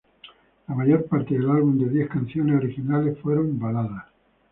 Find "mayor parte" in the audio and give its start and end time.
0.73-1.35